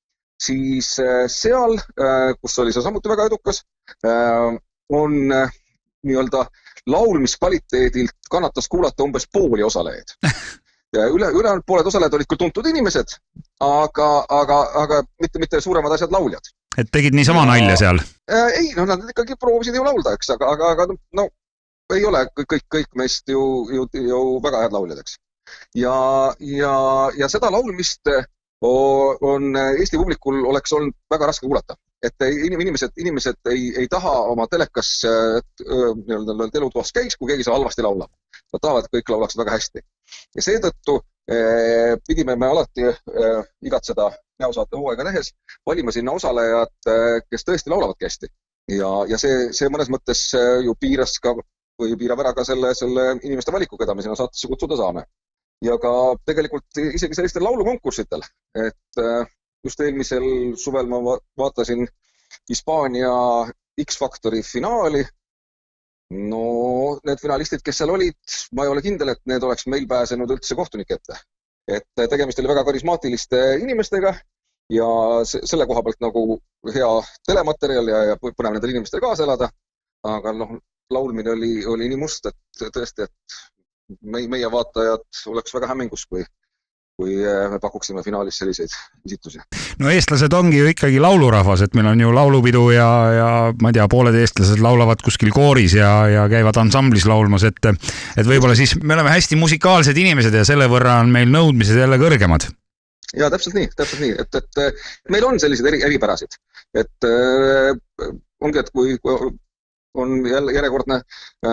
[0.46, 3.62] siis äh, seal, äh, kus oli see samuti väga edukas,
[4.06, 4.58] äh,
[4.92, 6.46] on nii-öelda
[6.90, 10.16] laulmiskvaliteedilt kannatas kuulata umbes pooli osalejaid.
[10.96, 13.14] ja üle, ülejäänud pooled osalejad olid küll tuntud inimesed,
[13.60, 14.08] aga,
[14.40, 16.50] aga, aga mitte, mitte suuremad asjad lauljad.
[16.78, 17.98] et tegid niisama nalja seal
[18.32, 21.26] ei, no nad ikkagi proovisid ju laulda, eks, aga, aga, aga no
[21.96, 25.16] ei ole kõik, kõik, kõik meist ju, ju, ju väga head lauljad, eks.
[25.80, 25.96] ja,
[26.40, 26.76] ja,
[27.16, 28.12] ja seda laulmist
[28.62, 31.76] on Eesti publikul oleks olnud väga raske kuulata.
[32.02, 37.82] et inimesed, inimesed ei, ei taha oma telekas nii-öelda elutoas käiks, kui keegi seal halvasti
[37.82, 38.10] laulab.
[38.52, 39.82] Nad tahavad, et kõik laulaksid väga hästi.
[40.36, 40.96] ja seetõttu
[41.30, 44.10] eh, pidime me alati eh, igat seda
[44.42, 45.32] näosaate hooaega tehes
[45.66, 46.90] valima sinna osalejad
[47.30, 48.32] kes tõesti laulavadki hästi.
[48.78, 50.24] ja, ja see, see mõnes mõttes
[50.66, 51.36] ju piiras ka
[51.82, 55.06] või piirab ära ka selle, selle inimeste valiku, keda me sinna saatesse kutsuda saame
[55.62, 55.92] ja ka
[56.26, 58.24] tegelikult isegi sellistel laulukonkurssidel,
[58.66, 59.26] et äh,
[59.64, 60.24] just eelmisel
[60.58, 61.00] suvel ma
[61.38, 61.86] vaatasin
[62.50, 63.12] Hispaania
[63.80, 65.04] X-Factori finaali.
[66.12, 66.40] no
[67.08, 68.18] need finalistid, kes seal olid,
[68.52, 71.16] ma ei ole kindel, et need oleks meil pääsenud üldse kohtunike ette.
[71.68, 74.12] et tegemist oli väga karismaatiliste inimestega
[74.76, 74.88] ja
[75.24, 76.24] selle koha pealt nagu
[76.74, 76.90] hea
[77.26, 79.48] telematerjal ja, ja põnev nendel inimestel kaasa elada.
[80.02, 80.56] aga noh,
[80.90, 83.36] laulmine oli, oli nii must, et tõesti, et
[84.02, 86.24] meie, vaatajad oleks väga hämmingus, kui,
[86.98, 88.72] kui äh, me pakuksime finaalis selliseid
[89.06, 89.42] esitusi.
[89.82, 93.28] no eestlased ongi ju ikkagi laulurahvas, et meil on ju laulupidu ja, ja
[93.62, 98.26] ma ei tea, pooled eestlased laulavad kuskil kooris ja, ja käivad ansamblis laulmas, et et
[98.26, 102.50] võib-olla siis me oleme hästi musikaalsed inimesed ja selle võrra on meil nõudmised jälle kõrgemad
[103.16, 106.36] ja täpselt nii, täpselt nii, et, et meil on sellised eri, eripärasid,
[106.76, 107.72] et äh,
[108.42, 109.32] ongi, et kui, kui
[109.94, 111.52] on jälle järjekordne äh,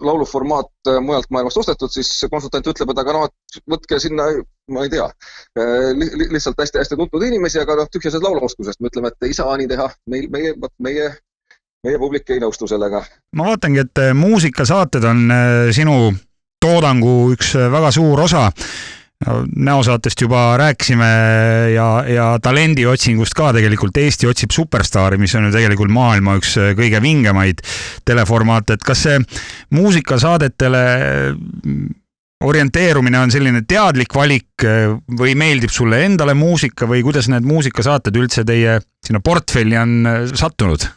[0.00, 4.28] lauluformaat äh, mujalt maailmast ostetud, siis konsultant ütleb, et aga noh, et võtke sinna,
[4.70, 8.92] ma ei tea äh, li, li, lihtsalt hästi-hästi tuntud inimesi, aga noh, tühjased lauluoskusest, me
[8.92, 11.10] ütleme, et ei saa nii teha, meil, meie, vot meie
[11.80, 13.02] meie publik ei nõustu sellega.
[13.36, 15.22] ma vaatangi, et muusikasaated on
[15.72, 15.94] sinu
[16.60, 18.50] toodangu üks väga suur osa
[19.56, 21.08] näosaatest juba rääkisime
[21.74, 27.02] ja, ja talendiotsingust ka tegelikult Eesti otsib superstaari, mis on ju tegelikult maailma üks kõige
[27.04, 27.60] vingemaid
[28.08, 29.18] teleformaate, et kas see
[29.76, 30.84] muusikasaadetele
[32.44, 34.64] orienteerumine on selline teadlik valik
[35.20, 39.98] või meeldib sulle endale muusika või kuidas need muusikasaated üldse teie sinna portfelli on
[40.32, 40.88] sattunud?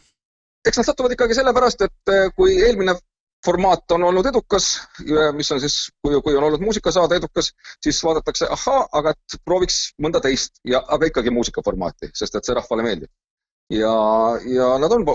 [0.64, 2.96] eks nad satuvad ikkagi sellepärast, et kui eelmine
[3.46, 4.70] formaat on olnud edukas,
[5.36, 7.52] mis on siis, kui, kui on olnud muusikasaade edukas,
[7.84, 12.58] siis vaadatakse, ahaa, aga et prooviks mõnda teist ja, aga ikkagi muusikaformaati, sest et see
[12.58, 13.12] rahvale meeldib.
[13.74, 13.94] ja,
[14.48, 15.06] ja nad on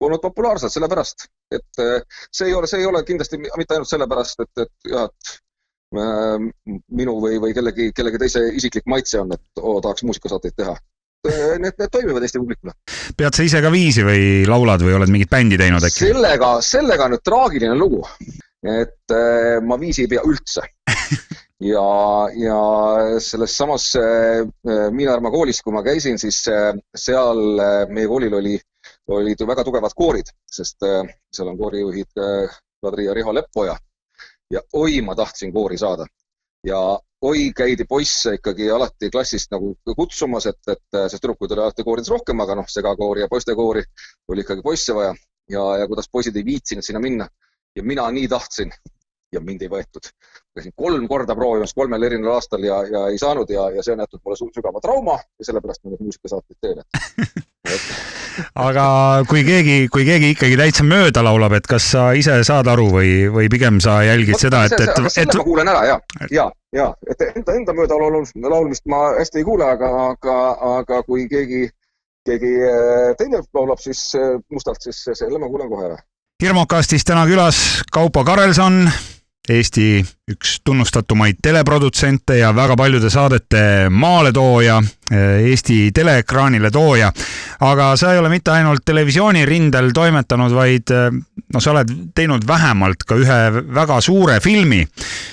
[0.00, 4.44] olnud populaarsed sellepärast, et eh, see ei ole, see ei ole kindlasti mitte ainult sellepärast,
[4.44, 9.62] et, et jah, et äh, minu või, või kellegi, kellegi teise isiklik maitse on, et
[9.62, 10.76] oo, tahaks muusikasaateid teha
[11.24, 12.74] need, need toimivad Eesti publikule.
[13.16, 16.10] pead sa ise ka viisi või laulad või oled mingit bändi teinud äkki?
[16.10, 18.02] sellega, sellega on nüüd traagiline lugu,
[18.62, 20.66] et äh, ma viisi ei pea üldse
[21.72, 21.86] ja,
[22.40, 22.60] ja
[23.24, 24.44] selles samas äh,
[24.92, 28.58] Miinarma koolis, kui ma käisin, siis äh, seal äh, meie koolil oli,
[29.14, 33.78] olid väga tugevad koorid, sest äh, seal on koorijuhid äh, Kadri ja Riho Leppoja
[34.52, 36.06] ja oi, ma tahtsin koori saada
[36.66, 36.80] ja
[37.24, 42.10] oi, käidi poisse ikkagi alati klassist nagu kutsumas, et, et sest tüdrukuid oli alati koorides
[42.12, 43.84] rohkem, aga noh, segakoori ja poistekoori
[44.28, 45.14] oli ikkagi poisse vaja.
[45.50, 47.28] Ja, ja kuidas poisid ei viitsinud sinna minna.
[47.76, 48.72] Ja mina nii tahtsin
[49.34, 50.10] ja mind ei võetud.
[50.54, 54.04] käisin kolm korda proovimas kolmel erineval aastal ja, ja ei saanud ja, ja see on
[54.04, 56.84] jätnud mulle sügava trauma ja sellepärast ma nüüd muusikasaateid teen
[58.58, 58.86] aga
[59.28, 63.12] kui keegi, kui keegi ikkagi täitsa mööda laulab, et kas sa ise saad aru või,
[63.32, 65.12] või pigem sa jälgid Võt, seda, et, et, et.
[65.14, 65.98] selle ma kuulen ära ja,
[66.34, 70.38] ja, ja, et enda, enda mööda laulmist ma hästi ei kuule, aga, aga,
[70.80, 71.66] aga kui keegi,
[72.26, 75.98] keegi äh, teine laulab, siis äh, mustalt, siis selle ma kuulen kohe ära.
[76.42, 77.60] hirmukastis täna külas
[77.94, 78.84] Kaupo Karelson
[79.48, 79.98] Eesti
[80.32, 84.78] üks tunnustatumaid teleprodutsente ja väga paljude saadete maaletooja,
[85.12, 87.10] Eesti teleekraanile tooja.
[87.60, 90.94] aga sa ei ole mitte ainult televisioonirindel toimetanud, vaid
[91.52, 93.38] no sa oled teinud vähemalt ka ühe
[93.74, 94.86] väga suure filmi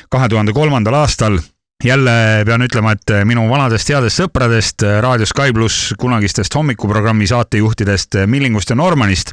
[0.10, 1.39] kahe tuhande kolmandal aastal.
[1.84, 8.69] Jälle pean ütlema, et minu vanadest headest sõpradest Raadio Sky pluss kunagistest hommikuprogrammi saatejuhtidest Millingust
[8.69, 9.32] ja Normanist.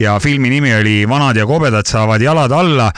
[0.00, 2.90] Ja filmi nimi oli Vanad ja kobedad saavad jalad alla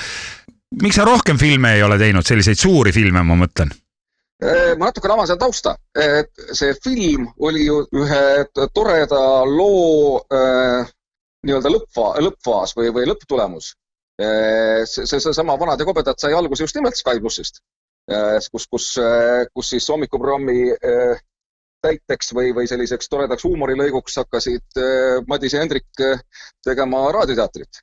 [0.80, 3.72] miks sa rohkem filme ei ole teinud, selliseid suuri filme, ma mõtlen?
[4.42, 8.24] Äh, ma natukene avan seda tausta, et see film oli ju ühe
[8.74, 10.88] toreda loo äh,
[11.46, 13.70] nii-öelda lõppfa-, lõppfaas või, või lõpptulemus.
[14.22, 17.62] Äh, see, see, seesama Vanad ja kobedad sai alguse just nimelt Sky plussist,
[18.10, 18.88] äh, kus, kus,
[19.54, 20.74] kus siis hommikuprogrammi
[21.82, 24.82] täiteks või, või selliseks toredaks huumorilõiguks hakkasid
[25.26, 26.02] Madis ja Hendrik
[26.62, 27.82] tegema raadioteatrit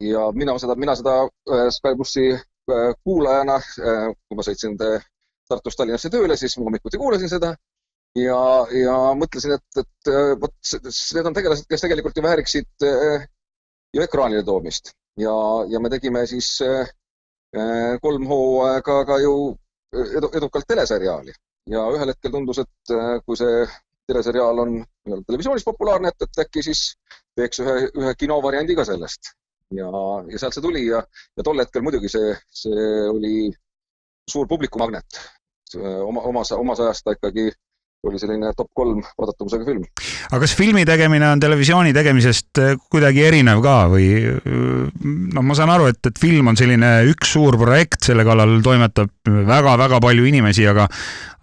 [0.00, 4.78] ja mina seda, mina seda äh, Sky plussi äh, kuulajana, äh, kui ma sõitsin
[5.50, 7.54] Tartust Tallinnasse tööle, siis hommikuti kuulasin seda.
[8.18, 8.38] Ja,
[8.74, 10.10] ja mõtlesin, et, et
[10.42, 10.72] vot
[11.14, 12.86] need on tegelased, kes tegelikult ju vääriksid
[13.94, 14.90] ju ekraanile toomist.
[15.18, 15.34] Ja,
[15.70, 16.48] ja me tegime siis
[18.02, 19.34] kolm hooaega ka ju
[19.94, 21.36] edu, edukalt teleseriaali.
[21.70, 22.94] Ja ühel hetkel tundus, et
[23.26, 23.62] kui see
[24.10, 26.88] teleseriaal on televisioonis populaarne, et, et äkki siis
[27.38, 29.34] teeks ühe, ühe kinovariandi ka sellest
[29.76, 29.88] ja,
[30.30, 31.02] ja sealt see tuli ja,
[31.36, 33.50] ja tol hetkel muidugi see, see oli
[34.30, 35.20] suur publikumagnet.
[36.04, 37.50] oma, omas, omas ajast ta ikkagi
[38.08, 39.84] oli selline top kolm vaadatavusega film.
[40.30, 44.06] aga kas filmi tegemine on televisiooni tegemisest äh, kuidagi erinev ka või
[45.34, 49.12] noh, ma saan aru, et, et film on selline üks suur projekt, selle kallal toimetab
[49.28, 50.88] väga-väga palju inimesi, aga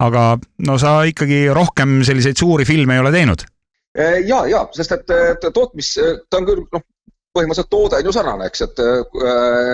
[0.02, 0.24] aga
[0.66, 3.46] no sa ikkagi rohkem selliseid suuri filme ei ole teinud
[3.98, 5.94] äh, ja, ja sest et tootmis,
[6.26, 6.86] ta on küll noh,
[7.38, 8.84] põhimõtteliselt toode on ju sarnane, eks, et,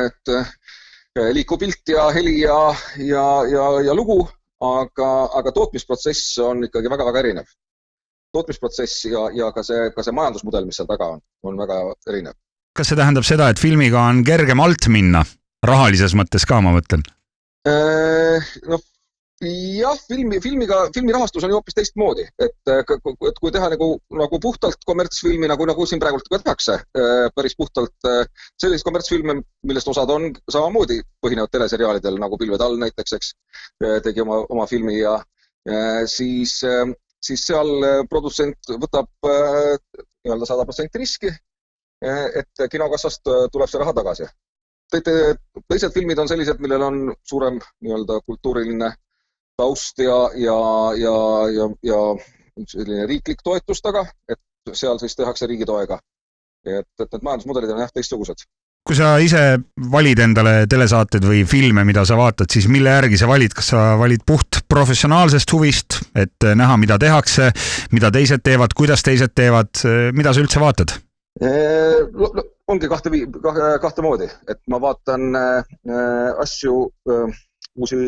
[0.04, 2.58] et liikuv pilt ja heli ja,
[3.00, 4.20] ja, ja, ja lugu,
[4.64, 7.52] aga, aga tootmisprotsess on ikkagi väga-väga erinev.
[8.34, 12.38] tootmisprotsess ja, ja ka see, ka see majandusmudel, mis seal taga on, on väga erinev.
[12.74, 15.24] kas see tähendab seda, et filmiga on kergem alt minna,
[15.66, 17.04] rahalises mõttes ka, ma mõtlen?
[17.64, 18.82] Noh,
[19.46, 24.40] jah, filmi, filmiga, filmi rahastus on ju hoopis teistmoodi, et, et kui teha nagu, nagu
[24.42, 26.76] puhtalt kommertsfilmi, nagu, nagu siin praegult ka tehakse,
[27.36, 28.08] päris puhtalt
[28.60, 29.36] selliseid kommertsfilme,
[29.68, 33.32] millest osad on samamoodi põhinevad teleseriaalidel nagu Pilved all näiteks, eks,
[34.06, 35.16] tegi oma, oma filmi ja
[36.10, 36.58] siis,
[37.24, 41.30] siis seal produtsent võtab nii-öelda sada protsenti riski,
[42.04, 44.28] et kinokassast tuleb see raha tagasi.
[44.94, 48.92] Teised filmid on sellised, millel on suurem nii-öelda kultuuriline
[49.56, 50.58] taust ja, ja,
[50.98, 51.14] ja,
[51.54, 52.00] ja, ja
[52.68, 54.40] selline riiklik toetus taga, et
[54.72, 55.98] seal siis tehakse riigi toega.
[56.64, 58.46] et, et need majandusmudelid on jah teistsugused.
[58.88, 59.40] kui sa ise
[59.92, 63.84] valid endale telesaateid või filme, mida sa vaatad, siis mille järgi sa valid, kas sa
[64.00, 67.50] valid puht professionaalsest huvist, et näha, mida tehakse,
[67.92, 69.72] mida teised teevad, kuidas teised teevad,
[70.12, 70.98] mida sa üldse vaatad?
[72.68, 73.10] ongi kahte,
[73.82, 75.72] kahte moodi, et ma vaatan äh,
[76.40, 76.76] asju
[77.10, 77.40] äh,,
[77.74, 77.98] uusi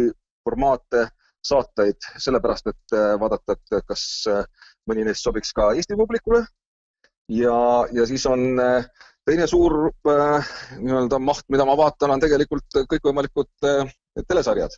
[0.47, 1.09] formaate,
[1.45, 4.45] saateid sellepärast, et äh, vaadata, et kas äh,
[4.89, 6.45] mõni neist sobiks ka Eesti publikule.
[7.29, 7.59] ja,
[7.93, 8.87] ja siis on äh,
[9.27, 13.95] teine suur äh, nii-öelda maht, mida ma vaatan, on tegelikult kõikvõimalikud äh,
[14.29, 14.77] telesarjad.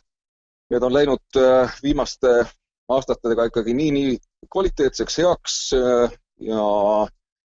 [0.69, 2.43] Need on läinud äh, viimaste
[2.89, 4.17] aastatega ikkagi nii, nii
[4.49, 6.63] kvaliteetseks, heaks äh, ja,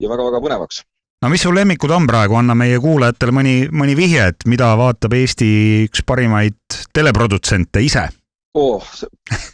[0.01, 0.85] ja väga-väga põnevaks
[1.21, 5.15] no mis su lemmikud on praegu, anna meie kuulajatele mõni, mõni vihje, et mida vaatab
[5.19, 5.51] Eesti
[5.89, 6.57] üks parimaid
[6.97, 8.09] teleprodutsente ise?
[8.55, 8.87] Oh,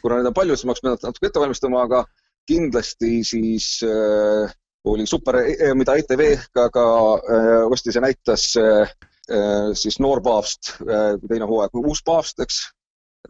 [0.03, 2.05] kuna neid on palju, siis ma pidanud natuke ette valmistama, aga
[2.47, 4.55] kindlasti siis äh,
[4.87, 6.23] oli super, e-, mida ETV
[6.55, 6.87] ka, ka
[7.19, 8.95] äh, ostis ja näitas äh,
[9.31, 12.63] äh, siis Noor paavst äh,, teine hooaeg, uus paavst, eks,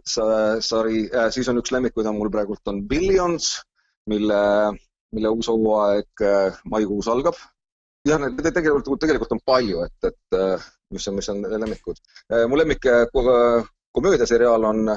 [0.07, 3.57] sari äh,, siis on üks lemmikuid on mul praegult on Billions,
[4.11, 4.41] mille,
[5.17, 7.41] mille uus hooaeg äh, maikuus algab
[8.07, 12.01] jah, neid tegelikult, tegelikult on palju, et, et äh, mis on, mis on lemmikud.
[12.31, 13.07] Äh, mu lemmik äh,
[13.97, 14.93] komöödiaseriaal on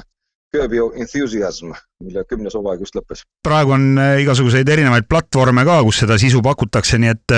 [0.54, 3.24] Curb Your Enthusiasm, mille kümnes hooaeg just lõppes.
[3.46, 3.90] praegu on
[4.24, 7.36] igasuguseid erinevaid platvorme ka, kus seda sisu pakutakse, nii et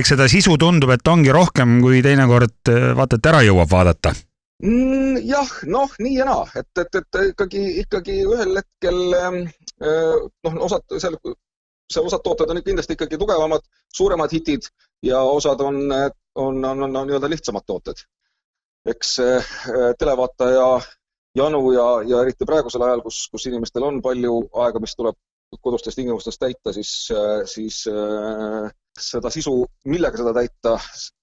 [0.00, 4.14] eks seda sisu tundub, et ongi rohkem, kui teinekord vaata, et ära jõuab vaadata
[4.62, 5.20] mm,.
[5.28, 9.40] jah, noh, nii ja naa, et, et, et ikkagi, ikkagi ühel hetkel ähm,
[9.80, 11.16] noh, osad seal
[11.90, 14.68] seal osad tooted on kindlasti ikkagi tugevamad, suuremad hitid
[15.02, 18.04] ja osad on, on, on, on, on nii-öelda lihtsamad tooted.
[18.86, 19.16] eks
[19.98, 20.68] televaataja
[21.36, 25.18] janu ja, ja eriti praegusel ajal, kus, kus inimestel on palju aega, mis tuleb
[25.60, 26.90] kodustes tingimustes täita, siis,
[27.50, 30.76] siis äh, seda sisu, millega seda täita,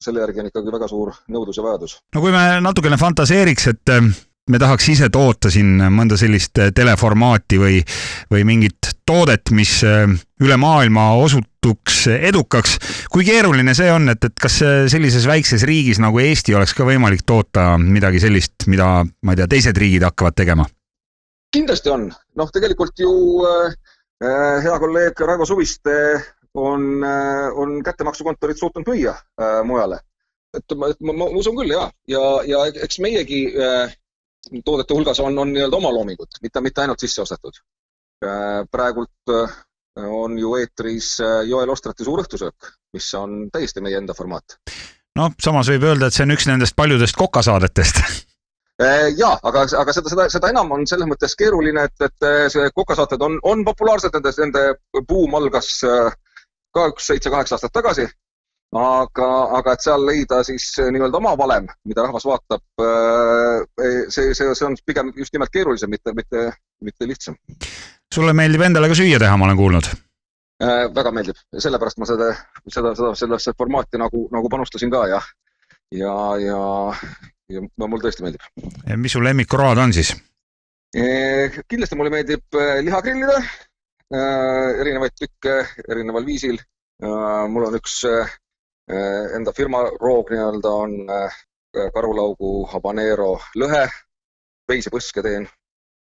[0.03, 1.97] selle järgi on ikkagi väga suur nõudlus ja vajadus.
[2.15, 3.93] no kui me natukene fantaseeriks, et
[4.47, 7.81] me tahaks ise toota siin mõnda sellist äh, teleformaati või,
[8.31, 10.05] või mingit toodet, mis äh,
[10.43, 12.77] üle maailma osutuks edukaks.
[13.11, 16.87] kui keeruline see on, et, et kas äh, sellises väikses riigis nagu Eesti oleks ka
[16.87, 20.67] võimalik toota midagi sellist, mida, ma ei tea, teised riigid hakkavad tegema?
[21.53, 23.11] kindlasti on, noh, tegelikult ju
[23.47, 23.77] äh,
[24.63, 25.93] hea kolleeg Raivo Suviste
[26.57, 29.99] on äh,, on kättemaksukontorit suutnud müüa äh, mujale.
[30.57, 33.91] et ma, ma, ma usun küll ja, ja, ja eks meiegi äh,
[34.65, 37.59] toodete hulgas on, on nii-öelda omaloomingut, mitte, mitte ainult sisse ostetud.
[38.25, 39.57] Äh, praegult äh,
[39.97, 44.57] on ju eetris äh, Joel Ostrati Suur õhtusöök, mis on täiesti meie enda formaat.
[45.17, 48.01] noh, samas võib öelda, et see on üks nendest paljudest kokasaadetest
[49.21, 53.21] ja, aga, aga seda, seda, seda enam on selles mõttes keeruline, et, et see kokasaated
[53.25, 58.05] on, on populaarsed, nende, nende buum algas ka üks seitse-kaheksa aastat tagasi
[58.75, 59.27] aga,
[59.59, 63.61] aga et seal leida siis nii-öelda oma valem, mida rahvas vaatab, äh,
[64.09, 66.49] see, see, see on pigem just nimelt keerulisem, mitte, mitte,
[66.83, 67.37] mitte lihtsam.
[68.13, 70.87] sulle meeldib endale ka süüa teha, ma olen kuulnud äh,?
[70.95, 72.31] väga meeldib sellepärast ma seda,
[72.67, 75.21] seda, seda, sellesse formaati nagu, nagu panustasin ka ja,
[75.95, 76.61] ja, ja,
[77.53, 78.47] ja mulle tõesti meeldib.
[78.95, 80.11] mis su lemmikroad on siis
[80.95, 81.63] e,?
[81.67, 87.47] kindlasti mulle meeldib liha grillida äh,, erinevaid tükke erineval viisil äh,.
[87.47, 88.27] mul on üks Äh,
[88.87, 91.39] enda firma roog nii-öelda on äh,
[91.93, 93.83] karulaugu habanero lõhe,
[94.69, 95.47] veisepõske teen,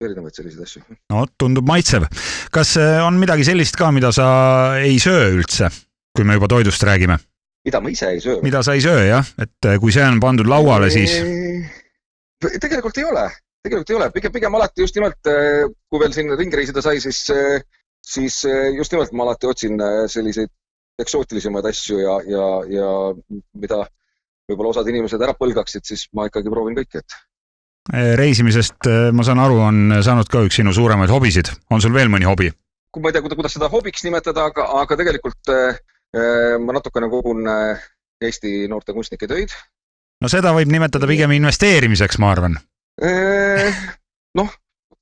[0.03, 0.83] erinevaid selliseid asju.
[1.13, 2.09] no tundub maitsev.
[2.55, 4.27] kas äh, on midagi sellist ka, mida sa
[4.83, 5.71] ei söö üldse,
[6.17, 7.19] kui me juba toidust räägime?
[7.65, 8.43] mida ma ise ei söö?
[8.43, 11.15] mida sa ei söö jah, et kui see on pandud lauale, siis?
[12.43, 13.29] tegelikult ei ole,
[13.65, 15.33] tegelikult ei ole, pigem, pigem alati just nimelt,
[15.89, 17.23] kui veel siin ringi reisida sai, siis,
[18.05, 18.43] siis
[18.77, 19.79] just nimelt ma alati otsin
[20.11, 20.51] selliseid
[21.03, 22.89] eksootilisemaid asju ja, ja, ja
[23.59, 23.85] mida
[24.49, 27.17] võib-olla osad inimesed ära põlgaksid, siis ma ikkagi proovin kõike, et.
[28.21, 32.29] reisimisest, ma saan aru, on saanud ka üks sinu suuremaid hobisid, on sul veel mõni
[32.29, 32.53] hobi?
[32.95, 35.81] ma ei tea, kuidas seda hobiks nimetada, aga, aga tegelikult äh,
[36.63, 37.89] ma natukene kogun äh,
[38.23, 39.51] Eesti noorte kunstnike töid.
[40.23, 42.55] no seda võib nimetada pigem investeerimiseks, ma arvan.
[44.39, 44.53] noh,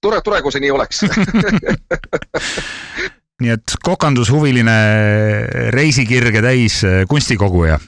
[0.01, 1.05] tore, tore, kui see nii oleks
[3.43, 4.77] nii et kokandushuviline
[5.75, 7.79] reisikirge täis äh, kunstikoguja,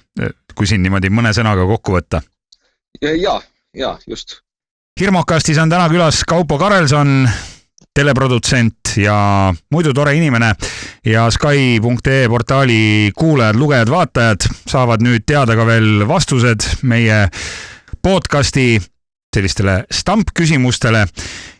[0.55, 2.23] kui siin niimoodi mõne sõnaga kokku võtta.
[3.03, 3.41] ja,
[3.75, 4.41] ja just.
[5.01, 7.29] hirmukastis on täna külas Kaupo Karelson,
[7.95, 9.17] teleprodutsent ja
[9.71, 10.53] muidu tore inimene
[11.07, 17.29] ja Sky.ee portaali kuulajad-lugejad-vaatajad saavad nüüd teada ka veel vastused meie
[18.03, 18.81] podcasti
[19.35, 21.07] sellistele stampküsimustele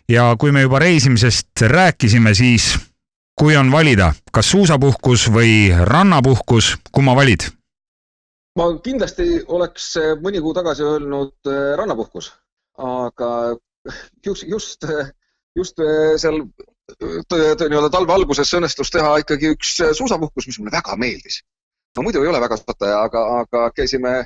[0.09, 2.75] ja kui me juba reisimisest rääkisime, siis
[3.39, 7.49] kui on valida, kas suusapuhkus või rannapuhkus, kumma valid?
[8.55, 12.31] ma kindlasti oleks äh, mõni kuu tagasi öelnud äh, rannapuhkus,
[12.79, 13.31] aga
[14.25, 14.87] just, just,
[15.59, 16.39] just äh, seal
[16.95, 21.41] nii-öelda talve alguses õnnestus teha ikkagi üks suusapuhkus, mis mulle väga meeldis.
[21.97, 24.21] no muidu ei ole väga suusataja, aga, aga käisime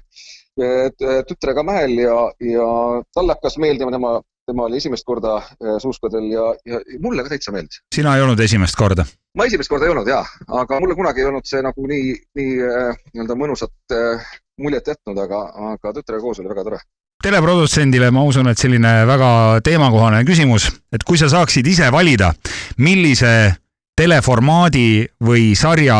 [1.30, 2.68] tütrega mäel ja, ja
[3.16, 4.18] talle hakkas meeldima, tema,
[4.50, 7.82] tema oli esimest korda äh, suuskadel ja, ja mulle ka täitsa meeldis.
[7.96, 9.06] sina ei olnud esimest korda?
[9.38, 10.24] ma esimest korda ei olnud jaa,
[10.62, 15.20] aga mulle kunagi ei olnud see nagu nii, nii äh, nii-öelda mõnusat äh, muljet jätnud,
[15.26, 16.82] aga, aga tütrega koos oli väga tore.
[17.24, 19.32] teleprodutsendile ma usun, et selline väga
[19.64, 22.34] teemakohane küsimus, et kui sa saaksid ise valida,
[22.80, 23.54] millise
[24.00, 24.90] teleformaadi
[25.28, 26.00] või sarja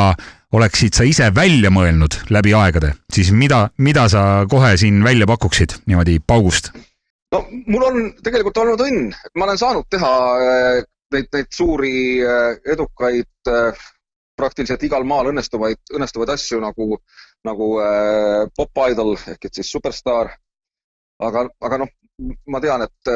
[0.56, 5.82] oleksid sa ise välja mõelnud läbi aegade, siis mida, mida sa kohe siin välja pakuksid
[5.86, 6.72] niimoodi paugust?
[7.34, 10.12] No mul on tegelikult olnud õnn, et ma olen saanud teha
[10.46, 10.82] äh,
[11.16, 11.94] neid, neid suuri
[12.26, 13.88] äh, edukaid äh,
[14.40, 16.96] praktiliselt igal maal õnnestuvaid, õnnestuvaid asju nagu,
[17.44, 17.66] nagu
[18.56, 20.30] Pop Idol ehk et siis Superstaar.
[21.20, 21.90] aga, aga noh,
[22.48, 23.12] ma tean, et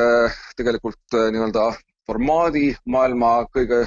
[0.60, 1.69] tegelikult nii-öelda
[2.04, 3.86] formaadi maailma kõige,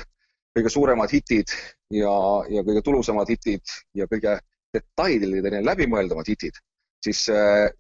[0.57, 1.53] kõige suuremad hitid
[1.93, 2.15] ja,
[2.49, 4.39] ja kõige tulusamad hitid ja kõige
[4.73, 6.57] detailideni läbimõeldamad hitid,
[7.05, 7.25] siis,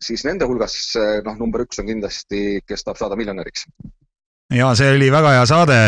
[0.02, 0.74] siis nende hulgas
[1.24, 3.66] noh, number üks on kindlasti Kes tahab saada miljonäriks.
[4.55, 5.79] ja see oli väga hea saade,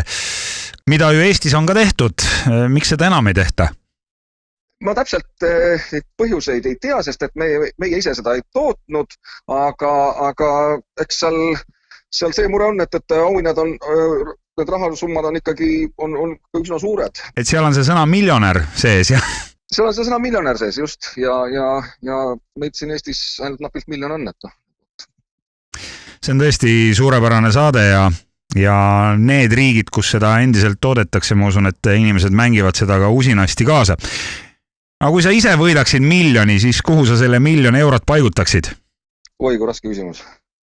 [0.91, 2.27] mida ju Eestis on ka tehtud.
[2.69, 3.69] miks seda enam ei tehta?
[4.85, 9.17] ma täpselt eh, neid põhjuseid ei tea, sest et meie, meie ise seda ei tootnud,
[9.51, 9.95] aga,
[10.29, 10.51] aga
[11.03, 11.39] eks seal,
[12.15, 13.75] seal see mure on, et, et auhinnad on,
[14.59, 15.73] need rahasummad on ikkagi,
[16.05, 17.23] on, on üsna suured.
[17.35, 19.23] et seal on see sõna miljonär sees ja
[19.73, 21.67] seal on see sõna miljonär sees just ja, ja,
[22.05, 22.23] ja
[22.61, 24.55] meid siin Eestis ainult napilt miljon on, et noh,
[26.23, 28.03] see on tõesti suurepärane saade ja,
[28.57, 28.79] ja
[29.21, 33.99] need riigid, kus seda endiselt toodetakse, ma usun, et inimesed mängivad seda ka usinasti kaasa.
[35.01, 38.73] aga kui sa ise võidaksid miljoni, siis kuhu sa selle miljon eurot paigutaksid?
[39.39, 40.25] oi kui raske küsimus,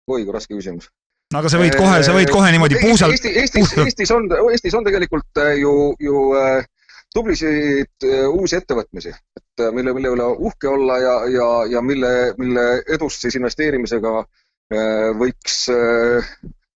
[0.08, 0.92] oi kui raske küsimus.
[1.34, 4.84] aga sa võid kohe, sa võid kohe niimoodi puusalt, Eesti, Eestis, Eestis on, Eestis on
[4.84, 6.68] tegelikult äh, ju, ju äh,
[7.14, 12.12] tublisid äh, uusi ettevõtmisi, et äh, mille, mille üle uhke olla ja, ja, ja mille,
[12.38, 16.32] mille edust siis investeerimisega äh, võiks äh,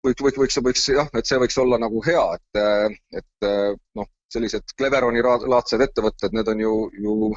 [0.05, 2.61] võiks, võiks, võiks, võiks jah, et see võiks olla nagu hea, et,
[3.21, 7.31] et äh, noh, sellised Cleveroni laadsed ettevõtted, need on ju, ju,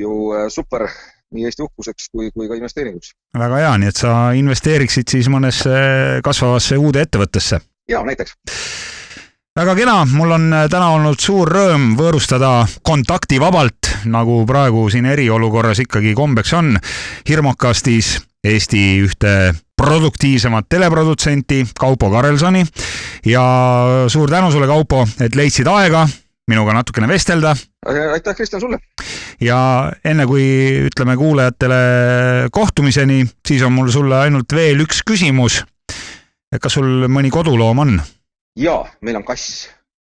[0.00, 0.86] ju äh, super
[1.32, 3.14] nii Eesti uhkuseks kui, kui ka investeeringuks.
[3.38, 5.72] väga hea, nii et sa investeeriksid siis mõnesse
[6.24, 7.60] kasvavasse uude ettevõttesse.
[7.88, 8.36] ja näiteks.
[9.52, 15.82] Väga kena, mul on äh, täna olnud suur rõõm võõrustada kontaktivabalt, nagu praegu siin eriolukorras
[15.84, 16.76] ikkagi kombeks on,
[17.28, 22.64] hirmukastis Eesti ühte produktiivsemat teleprodutsenti Kaupo Karelsoni
[23.28, 23.44] ja
[24.10, 26.06] suur tänu sulle, Kaupo, et leidsid aega
[26.50, 27.52] minuga natukene vestelda
[27.86, 28.80] aitäh, Kristjan, sulle!
[29.40, 30.46] ja enne kui
[30.88, 31.82] ütleme kuulajatele
[32.52, 35.60] kohtumiseni, siis on mul sulle ainult veel üks küsimus.
[36.56, 37.94] kas sul mõni koduloom on?
[38.56, 39.68] jaa, meil on kass.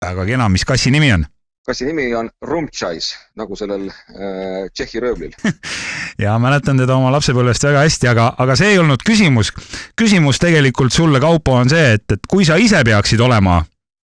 [0.05, 1.25] väga kena, mis kassi nimi on?
[1.67, 5.33] kassi nimi on Rumtšais, nagu sellel äh, Tšehhi röövlil.
[6.23, 9.51] ja mäletan teda oma lapsepõlvest väga hästi, aga, aga see ei olnud küsimus.
[9.99, 13.59] küsimus tegelikult sulle, Kaupo, on see, et, et kui sa ise peaksid olema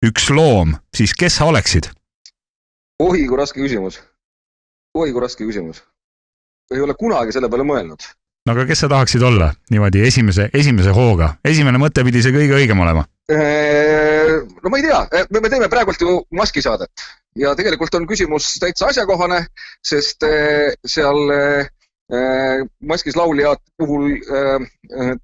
[0.05, 1.91] üks loom, siis kes sa oleksid?
[2.99, 3.99] oi kui raske küsimus.
[4.95, 5.83] oi kui raske küsimus.
[6.71, 8.07] ei ole kunagi selle peale mõelnud.
[8.47, 11.33] no aga kes sa tahaksid olla niimoodi esimese, esimese hooga?
[11.43, 13.03] esimene mõte pidi see kõige õigem olema.
[13.29, 17.03] No ma ei tea, me, me teeme praegult ju maskisaadet
[17.37, 19.43] ja tegelikult on küsimus täitsa asjakohane,
[19.85, 21.29] sest eh, seal
[22.89, 24.15] maskis lauljad puhul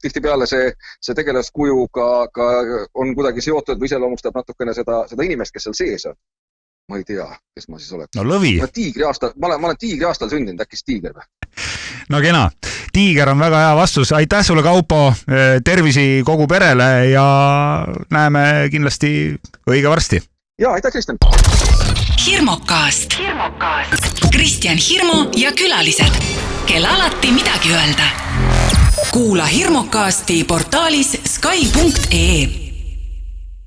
[0.01, 0.67] tihtipeale see,
[1.01, 2.49] see tegelaskuju ka, ka
[2.93, 6.19] on kuidagi seotud või iseloomustab natukene seda, seda inimest, kes seal sees on.
[6.85, 7.25] ma ei tea,
[7.57, 8.13] kes ma siis oleks.
[8.13, 10.85] no lõvi ma, olen tiigri aastal, ma olen, ma olen tiigri aastal sündinud, äkki siis
[10.91, 11.25] tiiger või?
[12.09, 12.49] No kena.
[12.93, 15.13] tiiger on väga hea vastus, aitäh sulle, Kaupo,
[15.63, 17.25] tervisi kogu perele ja
[18.11, 19.35] näeme kindlasti
[19.69, 20.21] õige varsti.
[20.59, 21.17] ja aitäh, Kristjan.
[22.27, 23.17] hirmukast.
[24.31, 26.21] Kristjan Hirmu ja külalised,
[26.65, 28.03] kel alati midagi öelda.
[29.11, 32.64] kuula hirmukasti portaalis Sky.ee